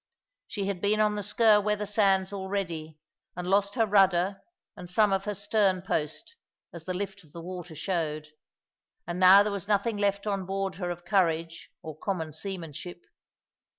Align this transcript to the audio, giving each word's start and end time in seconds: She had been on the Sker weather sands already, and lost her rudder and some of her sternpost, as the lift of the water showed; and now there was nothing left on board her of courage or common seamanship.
She 0.47 0.65
had 0.65 0.81
been 0.81 0.99
on 0.99 1.13
the 1.13 1.21
Sker 1.21 1.61
weather 1.63 1.85
sands 1.85 2.33
already, 2.33 2.97
and 3.37 3.47
lost 3.47 3.75
her 3.75 3.85
rudder 3.85 4.41
and 4.75 4.89
some 4.89 5.13
of 5.13 5.25
her 5.25 5.35
sternpost, 5.35 6.37
as 6.73 6.85
the 6.85 6.95
lift 6.95 7.23
of 7.23 7.33
the 7.33 7.39
water 7.41 7.75
showed; 7.75 8.29
and 9.05 9.19
now 9.19 9.43
there 9.43 9.51
was 9.53 9.67
nothing 9.67 9.97
left 9.97 10.25
on 10.25 10.47
board 10.47 10.73
her 10.77 10.89
of 10.89 11.05
courage 11.05 11.69
or 11.83 11.95
common 11.95 12.33
seamanship. 12.33 13.05